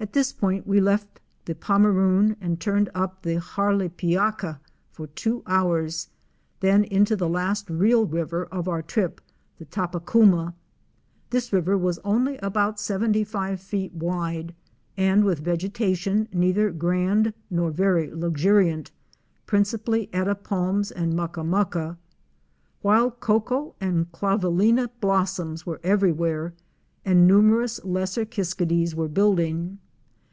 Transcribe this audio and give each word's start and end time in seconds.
At 0.00 0.14
this 0.14 0.32
point 0.32 0.66
we 0.66 0.80
left 0.80 1.20
the 1.44 1.54
Pomeroon 1.54 2.34
and 2.40 2.58
turned 2.58 2.90
up 2.92 3.22
the 3.22 3.36
Harlipiaka 3.38 4.58
for 4.90 5.06
two 5.06 5.44
hours, 5.46 6.08
then 6.58 6.82
into 6.82 7.14
the 7.14 7.28
last 7.28 7.70
real 7.70 8.04
river 8.04 8.46
of 8.46 8.66
our 8.66 8.82
trip, 8.82 9.20
the 9.58 9.64
Tapakuma. 9.64 10.54
This 11.30 11.52
river 11.52 11.78
was 11.78 12.00
only 12.00 12.36
about 12.38 12.80
seventy 12.80 13.22
five 13.22 13.60
feet 13.60 13.94
wide 13.94 14.56
and 14.96 15.22
with 15.24 15.38
vegetation 15.38 16.26
neither 16.32 16.72
grand 16.72 17.32
nor 17.48 17.70
very 17.70 18.08
luxuri 18.08 18.72
ant, 18.72 18.90
principally 19.46 20.10
eta 20.12 20.34
palms 20.34 20.90
and 20.90 21.12
mucka 21.14 21.44
mucka. 21.44 21.96
Wild 22.82 23.20
cocoa 23.20 23.76
and 23.80 24.10
clavillina 24.10 24.90
blossoms 25.00 25.64
were 25.64 25.78
everywhere 25.84 26.54
and 27.04 27.24
numerous 27.28 27.78
Lesser 27.84 28.24
Kiskadees'" 28.26 28.96
were 28.96 29.06
building. 29.08 29.78